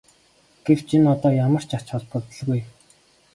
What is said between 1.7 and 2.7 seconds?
ач холбогдолгүй.